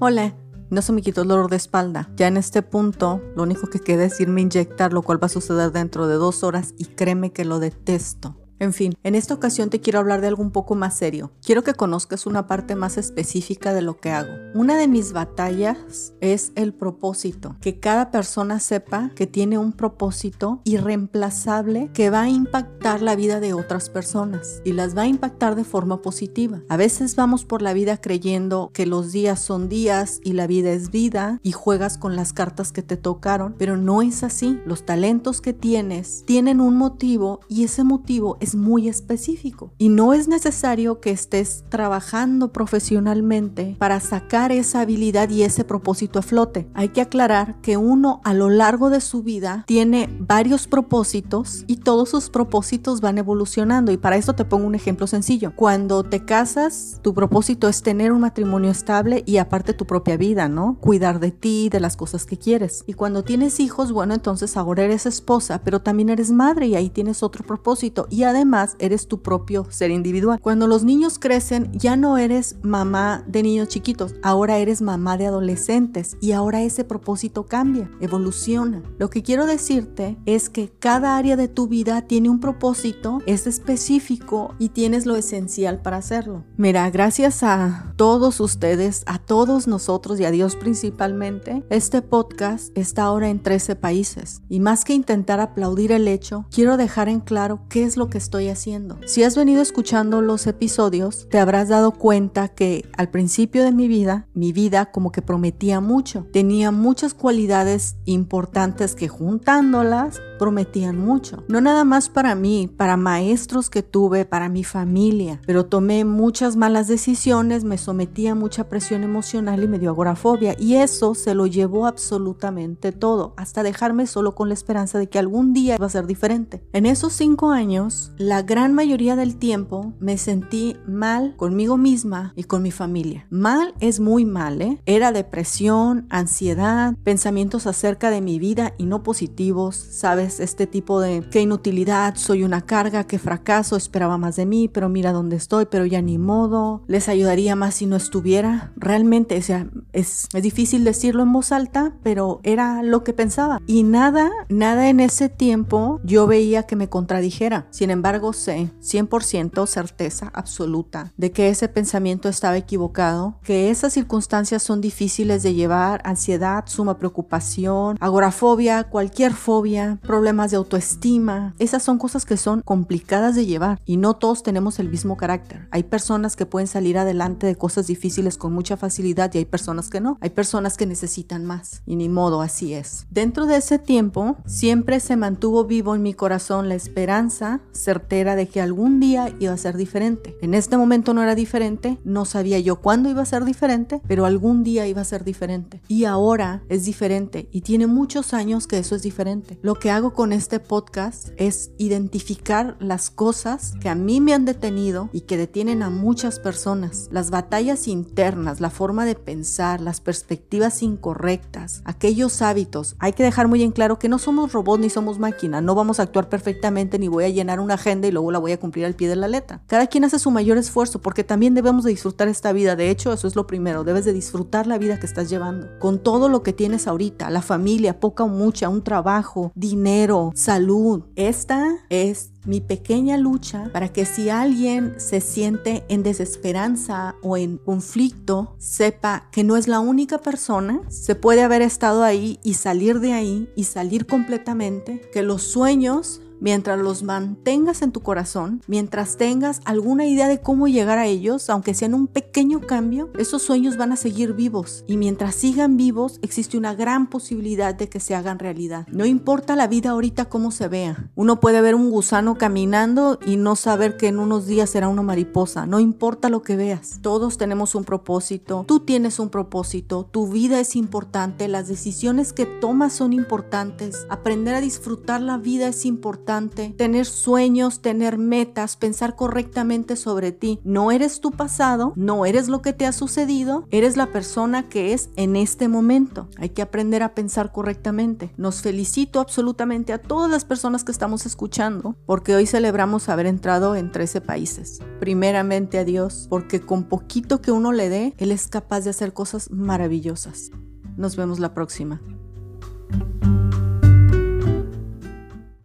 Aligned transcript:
Hola, 0.00 0.36
no 0.70 0.80
se 0.80 0.92
me 0.92 1.02
quitó 1.02 1.22
el 1.22 1.28
dolor 1.28 1.50
de 1.50 1.56
espalda. 1.56 2.08
Ya 2.14 2.28
en 2.28 2.36
este 2.36 2.62
punto, 2.62 3.20
lo 3.34 3.42
único 3.42 3.66
que 3.66 3.80
queda 3.80 4.04
es 4.04 4.20
irme 4.20 4.40
a 4.40 4.44
inyectar, 4.44 4.92
lo 4.92 5.02
cual 5.02 5.20
va 5.20 5.26
a 5.26 5.28
suceder 5.28 5.72
dentro 5.72 6.06
de 6.06 6.14
dos 6.14 6.44
horas 6.44 6.72
y 6.78 6.84
créeme 6.84 7.32
que 7.32 7.44
lo 7.44 7.58
detesto. 7.58 8.36
En 8.60 8.72
fin, 8.72 8.94
en 9.04 9.14
esta 9.14 9.34
ocasión 9.34 9.70
te 9.70 9.80
quiero 9.80 10.00
hablar 10.00 10.20
de 10.20 10.26
algo 10.26 10.42
un 10.42 10.50
poco 10.50 10.74
más 10.74 10.96
serio. 10.96 11.30
Quiero 11.44 11.62
que 11.62 11.74
conozcas 11.74 12.26
una 12.26 12.46
parte 12.46 12.74
más 12.74 12.98
específica 12.98 13.72
de 13.72 13.82
lo 13.82 14.00
que 14.00 14.10
hago. 14.10 14.32
Una 14.54 14.76
de 14.76 14.88
mis 14.88 15.12
batallas 15.12 16.12
es 16.20 16.52
el 16.56 16.74
propósito. 16.74 17.56
Que 17.60 17.78
cada 17.78 18.10
persona 18.10 18.58
sepa 18.58 19.10
que 19.14 19.26
tiene 19.26 19.58
un 19.58 19.72
propósito 19.72 20.60
irreemplazable 20.64 21.90
que 21.92 22.10
va 22.10 22.22
a 22.22 22.28
impactar 22.28 23.00
la 23.00 23.14
vida 23.14 23.38
de 23.38 23.52
otras 23.52 23.90
personas 23.90 24.60
y 24.64 24.72
las 24.72 24.96
va 24.96 25.02
a 25.02 25.06
impactar 25.06 25.54
de 25.54 25.64
forma 25.64 26.02
positiva. 26.02 26.60
A 26.68 26.76
veces 26.76 27.14
vamos 27.14 27.44
por 27.44 27.62
la 27.62 27.72
vida 27.72 28.00
creyendo 28.00 28.70
que 28.74 28.86
los 28.86 29.12
días 29.12 29.40
son 29.40 29.68
días 29.68 30.20
y 30.24 30.32
la 30.32 30.48
vida 30.48 30.70
es 30.70 30.90
vida 30.90 31.38
y 31.44 31.52
juegas 31.52 31.96
con 31.96 32.16
las 32.16 32.32
cartas 32.32 32.72
que 32.72 32.82
te 32.82 32.96
tocaron, 32.96 33.54
pero 33.56 33.76
no 33.76 34.02
es 34.02 34.24
así. 34.24 34.58
Los 34.66 34.84
talentos 34.84 35.40
que 35.40 35.52
tienes 35.52 36.24
tienen 36.26 36.60
un 36.60 36.76
motivo 36.76 37.40
y 37.48 37.64
ese 37.64 37.84
motivo 37.84 38.36
es 38.40 38.47
muy 38.54 38.88
específico. 38.88 39.72
Y 39.78 39.88
no 39.88 40.12
es 40.12 40.28
necesario 40.28 41.00
que 41.00 41.10
estés 41.10 41.64
trabajando 41.68 42.52
profesionalmente 42.52 43.76
para 43.78 44.00
sacar 44.00 44.52
esa 44.52 44.80
habilidad 44.80 45.30
y 45.30 45.42
ese 45.42 45.64
propósito 45.64 46.18
a 46.18 46.22
flote. 46.22 46.68
Hay 46.74 46.90
que 46.90 47.00
aclarar 47.00 47.60
que 47.60 47.76
uno 47.76 48.20
a 48.24 48.34
lo 48.34 48.50
largo 48.50 48.90
de 48.90 49.00
su 49.00 49.22
vida 49.22 49.64
tiene 49.66 50.08
varios 50.18 50.66
propósitos 50.66 51.64
y 51.66 51.76
todos 51.76 52.08
sus 52.10 52.30
propósitos 52.30 53.00
van 53.00 53.18
evolucionando. 53.18 53.92
Y 53.92 53.96
para 53.96 54.16
esto 54.16 54.34
te 54.34 54.44
pongo 54.44 54.66
un 54.66 54.74
ejemplo 54.74 55.06
sencillo. 55.06 55.52
Cuando 55.54 56.04
te 56.04 56.24
casas, 56.24 57.00
tu 57.02 57.14
propósito 57.14 57.68
es 57.68 57.82
tener 57.82 58.12
un 58.12 58.20
matrimonio 58.20 58.70
estable 58.70 59.22
y 59.26 59.38
aparte 59.38 59.74
tu 59.74 59.86
propia 59.86 60.16
vida, 60.16 60.48
¿no? 60.48 60.78
Cuidar 60.80 61.20
de 61.20 61.30
ti, 61.30 61.68
de 61.68 61.80
las 61.80 61.96
cosas 61.96 62.24
que 62.24 62.38
quieres. 62.38 62.84
Y 62.86 62.94
cuando 62.94 63.24
tienes 63.24 63.60
hijos, 63.60 63.92
bueno, 63.92 64.14
entonces 64.14 64.56
ahora 64.56 64.84
eres 64.84 65.06
esposa, 65.06 65.62
pero 65.64 65.80
también 65.80 66.08
eres 66.08 66.30
madre 66.30 66.66
y 66.66 66.76
ahí 66.76 66.90
tienes 66.90 67.22
otro 67.22 67.44
propósito. 67.44 68.06
Y 68.10 68.22
además, 68.22 68.37
además 68.38 68.76
eres 68.78 69.08
tu 69.08 69.20
propio 69.20 69.66
ser 69.70 69.90
individual. 69.90 70.40
Cuando 70.40 70.66
los 70.66 70.84
niños 70.84 71.18
crecen, 71.18 71.72
ya 71.72 71.96
no 71.96 72.18
eres 72.18 72.56
mamá 72.62 73.24
de 73.26 73.42
niños 73.42 73.68
chiquitos, 73.68 74.14
ahora 74.22 74.58
eres 74.58 74.80
mamá 74.80 75.16
de 75.16 75.26
adolescentes 75.26 76.16
y 76.20 76.32
ahora 76.32 76.62
ese 76.62 76.84
propósito 76.84 77.46
cambia, 77.46 77.90
evoluciona. 78.00 78.82
Lo 78.98 79.10
que 79.10 79.22
quiero 79.22 79.46
decirte 79.46 80.16
es 80.24 80.48
que 80.48 80.70
cada 80.78 81.16
área 81.16 81.36
de 81.36 81.48
tu 81.48 81.66
vida 81.66 82.02
tiene 82.02 82.30
un 82.30 82.40
propósito, 82.40 83.18
es 83.26 83.46
específico 83.46 84.54
y 84.58 84.68
tienes 84.70 85.04
lo 85.04 85.16
esencial 85.16 85.82
para 85.82 85.96
hacerlo. 85.96 86.44
Mira, 86.56 86.88
gracias 86.90 87.42
a 87.42 87.92
todos 87.96 88.40
ustedes, 88.40 89.02
a 89.06 89.18
todos 89.18 89.66
nosotros 89.66 90.20
y 90.20 90.24
a 90.24 90.30
Dios 90.30 90.54
principalmente, 90.54 91.64
este 91.70 92.02
podcast 92.02 92.76
está 92.78 93.04
ahora 93.04 93.28
en 93.28 93.42
13 93.42 93.74
países. 93.76 94.42
Y 94.48 94.60
más 94.60 94.84
que 94.84 94.94
intentar 94.94 95.40
aplaudir 95.40 95.92
el 95.92 96.06
hecho, 96.06 96.46
quiero 96.50 96.76
dejar 96.76 97.08
en 97.08 97.20
claro 97.20 97.60
qué 97.68 97.84
es 97.84 97.96
lo 97.96 98.08
que 98.08 98.18
estoy 98.28 98.48
haciendo. 98.48 98.98
Si 99.06 99.22
has 99.22 99.36
venido 99.36 99.62
escuchando 99.62 100.20
los 100.20 100.46
episodios, 100.46 101.26
te 101.30 101.38
habrás 101.38 101.68
dado 101.68 101.92
cuenta 101.92 102.48
que 102.48 102.84
al 102.94 103.08
principio 103.08 103.64
de 103.64 103.72
mi 103.72 103.88
vida, 103.88 104.28
mi 104.34 104.52
vida 104.52 104.92
como 104.92 105.12
que 105.12 105.22
prometía 105.22 105.80
mucho. 105.80 106.26
Tenía 106.30 106.70
muchas 106.70 107.14
cualidades 107.14 107.96
importantes 108.04 108.94
que 108.94 109.08
juntándolas 109.08 110.20
prometían 110.38 110.96
mucho. 110.96 111.42
No 111.48 111.60
nada 111.60 111.84
más 111.84 112.08
para 112.08 112.34
mí, 112.34 112.70
para 112.74 112.96
maestros 112.96 113.70
que 113.70 113.82
tuve, 113.82 114.24
para 114.24 114.48
mi 114.48 114.64
familia, 114.64 115.40
pero 115.46 115.66
tomé 115.66 116.04
muchas 116.04 116.56
malas 116.56 116.86
decisiones, 116.86 117.64
me 117.64 117.76
sometí 117.76 118.28
a 118.28 118.34
mucha 118.34 118.68
presión 118.68 119.02
emocional 119.02 119.62
y 119.62 119.68
me 119.68 119.78
dio 119.78 119.90
agorafobia 119.90 120.54
y 120.58 120.76
eso 120.76 121.14
se 121.14 121.34
lo 121.34 121.46
llevó 121.46 121.86
absolutamente 121.86 122.92
todo, 122.92 123.34
hasta 123.36 123.62
dejarme 123.62 124.06
solo 124.06 124.34
con 124.34 124.48
la 124.48 124.54
esperanza 124.54 124.98
de 124.98 125.08
que 125.08 125.18
algún 125.18 125.52
día 125.52 125.74
iba 125.74 125.86
a 125.86 125.90
ser 125.90 126.06
diferente. 126.06 126.62
En 126.72 126.86
esos 126.86 127.12
cinco 127.14 127.50
años, 127.50 128.12
la 128.18 128.42
gran 128.42 128.74
mayoría 128.74 129.14
del 129.14 129.36
tiempo 129.36 129.92
me 130.00 130.18
sentí 130.18 130.76
mal 130.86 131.36
conmigo 131.36 131.76
misma 131.76 132.32
y 132.34 132.44
con 132.44 132.62
mi 132.62 132.72
familia. 132.72 133.26
Mal 133.30 133.74
es 133.78 134.00
muy 134.00 134.24
mal, 134.24 134.60
¿eh? 134.60 134.80
Era 134.86 135.12
depresión, 135.12 136.06
ansiedad, 136.10 136.94
pensamientos 137.04 137.68
acerca 137.68 138.10
de 138.10 138.20
mi 138.20 138.40
vida 138.40 138.74
y 138.76 138.86
no 138.86 139.04
positivos, 139.04 139.76
¿sabes? 139.76 140.40
este 140.40 140.66
tipo 140.66 141.00
de 141.00 141.24
qué 141.30 141.42
inutilidad, 141.42 142.16
soy 142.16 142.42
una 142.42 142.62
carga, 142.62 143.04
qué 143.04 143.18
fracaso, 143.18 143.76
esperaba 143.76 144.18
más 144.18 144.34
de 144.36 144.46
mí, 144.46 144.68
pero 144.68 144.88
mira 144.88 145.12
dónde 145.12 145.36
estoy, 145.36 145.66
pero 145.66 145.86
ya 145.86 146.02
ni 146.02 146.18
modo, 146.18 146.82
les 146.88 147.08
ayudaría 147.08 147.54
más 147.54 147.76
si 147.76 147.86
no 147.86 147.96
estuviera. 147.96 148.72
Realmente, 148.76 149.38
o 149.38 149.42
sea, 149.42 149.68
es, 149.92 150.28
es 150.32 150.42
difícil 150.42 150.82
decirlo 150.82 151.22
en 151.22 151.32
voz 151.32 151.52
alta, 151.52 151.94
pero 152.02 152.40
era 152.42 152.82
lo 152.82 153.04
que 153.04 153.12
pensaba. 153.12 153.60
Y 153.66 153.84
nada, 153.84 154.30
nada 154.48 154.88
en 154.88 155.00
ese 155.00 155.28
tiempo 155.28 156.00
yo 156.02 156.26
veía 156.26 156.64
que 156.64 156.76
me 156.76 156.88
contradijera. 156.88 157.68
Sin 157.70 157.90
embargo, 157.90 158.07
sé 158.32 158.70
100% 158.80 159.66
certeza 159.66 160.30
absoluta 160.34 161.12
de 161.16 161.30
que 161.30 161.50
ese 161.50 161.68
pensamiento 161.68 162.28
estaba 162.28 162.56
equivocado, 162.56 163.36
que 163.42 163.70
esas 163.70 163.92
circunstancias 163.92 164.62
son 164.62 164.80
difíciles 164.80 165.42
de 165.42 165.54
llevar, 165.54 166.00
ansiedad, 166.04 166.64
suma 166.66 166.98
preocupación, 166.98 167.96
agorafobia, 168.00 168.84
cualquier 168.84 169.32
fobia, 169.34 169.98
problemas 170.02 170.50
de 170.50 170.56
autoestima. 170.56 171.54
Esas 171.58 171.82
son 171.82 171.98
cosas 171.98 172.24
que 172.24 172.36
son 172.36 172.62
complicadas 172.62 173.34
de 173.34 173.46
llevar 173.46 173.80
y 173.84 173.96
no 173.96 174.14
todos 174.14 174.42
tenemos 174.42 174.78
el 174.78 174.88
mismo 174.88 175.16
carácter. 175.16 175.68
Hay 175.70 175.82
personas 175.82 176.36
que 176.36 176.46
pueden 176.46 176.66
salir 176.66 176.98
adelante 176.98 177.46
de 177.46 177.56
cosas 177.56 177.86
difíciles 177.86 178.38
con 178.38 178.52
mucha 178.52 178.76
facilidad 178.76 179.32
y 179.34 179.38
hay 179.38 179.44
personas 179.44 179.90
que 179.90 180.00
no. 180.00 180.18
Hay 180.20 180.30
personas 180.30 180.76
que 180.76 180.86
necesitan 180.86 181.44
más 181.44 181.82
y 181.86 181.96
ni 181.96 182.08
modo, 182.08 182.40
así 182.40 182.74
es. 182.74 183.06
Dentro 183.10 183.46
de 183.46 183.56
ese 183.56 183.78
tiempo 183.78 184.36
siempre 184.46 185.00
se 185.00 185.16
mantuvo 185.16 185.64
vivo 185.64 185.94
en 185.94 186.02
mi 186.02 186.14
corazón 186.14 186.68
la 186.68 186.74
esperanza 186.74 187.60
certera 187.98 188.36
de 188.36 188.46
que 188.46 188.60
algún 188.60 189.00
día 189.00 189.34
iba 189.40 189.52
a 189.52 189.56
ser 189.56 189.76
diferente. 189.76 190.36
En 190.40 190.54
este 190.54 190.76
momento 190.76 191.14
no 191.14 191.22
era 191.22 191.34
diferente, 191.34 191.98
no 192.04 192.24
sabía 192.26 192.60
yo 192.60 192.76
cuándo 192.76 193.10
iba 193.10 193.22
a 193.22 193.26
ser 193.26 193.44
diferente, 193.44 194.00
pero 194.06 194.24
algún 194.24 194.62
día 194.62 194.86
iba 194.86 195.00
a 195.00 195.04
ser 195.04 195.24
diferente. 195.24 195.80
Y 195.88 196.04
ahora 196.04 196.62
es 196.68 196.84
diferente 196.84 197.48
y 197.50 197.62
tiene 197.62 197.88
muchos 197.88 198.34
años 198.34 198.68
que 198.68 198.78
eso 198.78 198.94
es 198.94 199.02
diferente. 199.02 199.58
Lo 199.62 199.74
que 199.74 199.90
hago 199.90 200.12
con 200.12 200.32
este 200.32 200.60
podcast 200.60 201.30
es 201.38 201.72
identificar 201.76 202.76
las 202.78 203.10
cosas 203.10 203.74
que 203.80 203.88
a 203.88 203.96
mí 203.96 204.20
me 204.20 204.32
han 204.32 204.44
detenido 204.44 205.10
y 205.12 205.22
que 205.22 205.36
detienen 205.36 205.82
a 205.82 205.90
muchas 205.90 206.38
personas. 206.38 207.08
Las 207.10 207.30
batallas 207.30 207.88
internas, 207.88 208.60
la 208.60 208.70
forma 208.70 209.06
de 209.06 209.16
pensar, 209.16 209.80
las 209.80 210.00
perspectivas 210.00 210.84
incorrectas, 210.84 211.82
aquellos 211.84 212.42
hábitos. 212.42 212.94
Hay 213.00 213.12
que 213.12 213.24
dejar 213.24 213.48
muy 213.48 213.64
en 213.64 213.72
claro 213.72 213.98
que 213.98 214.08
no 214.08 214.20
somos 214.20 214.52
robots 214.52 214.80
ni 214.80 214.88
somos 214.88 215.18
máquina. 215.18 215.60
No 215.60 215.74
vamos 215.74 215.98
a 215.98 216.04
actuar 216.04 216.28
perfectamente 216.28 217.00
ni 217.00 217.08
voy 217.08 217.24
a 217.24 217.28
llenar 217.28 217.58
una 217.58 217.76
y 217.88 218.10
luego 218.10 218.30
la 218.30 218.38
voy 218.38 218.52
a 218.52 218.60
cumplir 218.60 218.84
al 218.84 218.94
pie 218.94 219.08
de 219.08 219.16
la 219.16 219.28
letra. 219.28 219.62
Cada 219.66 219.86
quien 219.86 220.04
hace 220.04 220.18
su 220.18 220.30
mayor 220.30 220.58
esfuerzo 220.58 221.00
porque 221.00 221.24
también 221.24 221.54
debemos 221.54 221.84
de 221.84 221.90
disfrutar 221.90 222.28
esta 222.28 222.52
vida. 222.52 222.76
De 222.76 222.90
hecho, 222.90 223.12
eso 223.12 223.26
es 223.26 223.36
lo 223.36 223.46
primero. 223.46 223.84
Debes 223.84 224.04
de 224.04 224.12
disfrutar 224.12 224.66
la 224.66 224.78
vida 224.78 224.98
que 225.00 225.06
estás 225.06 225.30
llevando. 225.30 225.68
Con 225.78 225.98
todo 225.98 226.28
lo 226.28 226.42
que 226.42 226.52
tienes 226.52 226.86
ahorita, 226.86 227.30
la 227.30 227.42
familia, 227.42 228.00
poca 228.00 228.24
o 228.24 228.28
mucha, 228.28 228.68
un 228.68 228.82
trabajo, 228.82 229.52
dinero 229.54 230.32
salud. 230.34 231.02
Esta 231.16 231.76
es 231.88 232.30
mi 232.44 232.60
pequeña 232.60 233.16
lucha 233.16 233.68
para 233.72 233.88
que 233.92 234.06
si 234.06 234.30
alguien 234.30 234.94
se 234.98 235.20
siente 235.20 235.84
en 235.88 236.02
desesperanza 236.02 237.14
o 237.22 237.36
en 237.36 237.58
conflicto, 237.58 238.54
sepa 238.58 239.28
que 239.30 239.44
no 239.44 239.56
es 239.56 239.68
la 239.68 239.80
única 239.80 240.18
persona, 240.18 240.80
se 240.88 241.14
puede 241.14 241.42
haber 241.42 241.62
estado 241.62 242.02
ahí 242.02 242.40
y 242.42 242.54
salir 242.54 243.00
de 243.00 243.12
ahí 243.12 243.50
y 243.54 243.64
salir 243.64 244.06
completamente, 244.06 245.02
que 245.12 245.22
los 245.22 245.42
sueños 245.42 246.22
mientras 246.40 246.78
los 246.78 247.02
mantengas 247.02 247.82
en 247.82 247.92
tu 247.92 248.00
corazón, 248.00 248.62
mientras 248.66 249.16
tengas 249.16 249.60
alguna 249.64 250.06
idea 250.06 250.28
de 250.28 250.40
cómo 250.40 250.68
llegar 250.68 250.98
a 250.98 251.06
ellos, 251.06 251.50
aunque 251.50 251.74
sean 251.74 251.94
un 251.94 252.06
pequeño 252.06 252.60
cambio, 252.60 253.10
esos 253.18 253.42
sueños 253.42 253.76
van 253.76 253.92
a 253.92 253.96
seguir 253.96 254.34
vivos. 254.34 254.84
Y 254.86 254.96
mientras 254.96 255.34
sigan 255.34 255.76
vivos, 255.76 256.18
existe 256.22 256.58
una 256.58 256.74
gran 256.74 257.08
posibilidad 257.08 257.74
de 257.74 257.88
que 257.88 258.00
se 258.00 258.14
hagan 258.14 258.38
realidad. 258.38 258.86
No 258.90 259.06
importa 259.06 259.56
la 259.56 259.66
vida 259.66 259.90
ahorita 259.90 260.26
cómo 260.26 260.50
se 260.50 260.68
vea. 260.68 261.10
Uno 261.14 261.40
puede 261.40 261.60
ver 261.60 261.74
un 261.74 261.90
gusano 261.90 262.36
caminando 262.36 263.18
y 263.26 263.36
no 263.36 263.56
saber 263.56 263.96
que 263.96 264.08
en 264.08 264.18
unos 264.18 264.46
días 264.46 264.70
será 264.70 264.88
una 264.88 265.02
mariposa. 265.02 265.66
No 265.66 265.80
importa 265.80 266.28
lo 266.28 266.42
que 266.42 266.56
veas. 266.56 267.00
Todos 267.02 267.38
tenemos 267.38 267.74
un 267.74 267.84
propósito. 267.84 268.64
Tú 268.66 268.80
tienes 268.80 269.18
un 269.18 269.30
propósito. 269.30 270.08
Tu 270.10 270.28
vida 270.28 270.60
es 270.60 270.76
importante. 270.76 271.48
Las 271.48 271.68
decisiones 271.68 272.32
que 272.32 272.46
tomas 272.46 272.92
son 272.92 273.12
importantes. 273.12 274.06
Aprender 274.08 274.54
a 274.54 274.60
disfrutar 274.60 275.20
la 275.20 275.38
vida 275.38 275.68
es 275.68 275.84
importante 275.84 276.27
tener 276.76 277.06
sueños, 277.06 277.80
tener 277.80 278.18
metas, 278.18 278.76
pensar 278.76 279.16
correctamente 279.16 279.96
sobre 279.96 280.30
ti. 280.30 280.60
No 280.62 280.92
eres 280.92 281.20
tu 281.20 281.30
pasado, 281.30 281.92
no 281.96 282.26
eres 282.26 282.48
lo 282.48 282.60
que 282.60 282.72
te 282.72 282.86
ha 282.86 282.92
sucedido, 282.92 283.66
eres 283.70 283.96
la 283.96 284.12
persona 284.12 284.68
que 284.68 284.92
es 284.92 285.08
en 285.16 285.36
este 285.36 285.68
momento. 285.68 286.28
Hay 286.36 286.50
que 286.50 286.62
aprender 286.62 287.02
a 287.02 287.14
pensar 287.14 287.50
correctamente. 287.50 288.32
Nos 288.36 288.60
felicito 288.60 289.20
absolutamente 289.20 289.92
a 289.92 290.02
todas 290.02 290.30
las 290.30 290.44
personas 290.44 290.84
que 290.84 290.92
estamos 290.92 291.24
escuchando 291.24 291.96
porque 292.04 292.34
hoy 292.34 292.46
celebramos 292.46 293.08
haber 293.08 293.26
entrado 293.26 293.74
en 293.74 293.90
13 293.90 294.20
países. 294.20 294.80
Primeramente 295.00 295.78
a 295.78 295.84
Dios, 295.84 296.26
porque 296.28 296.60
con 296.60 296.84
poquito 296.84 297.40
que 297.40 297.52
uno 297.52 297.72
le 297.72 297.88
dé, 297.88 298.14
Él 298.18 298.32
es 298.32 298.48
capaz 298.48 298.82
de 298.82 298.90
hacer 298.90 299.12
cosas 299.12 299.50
maravillosas. 299.50 300.50
Nos 300.96 301.16
vemos 301.16 301.38
la 301.38 301.54
próxima. 301.54 302.00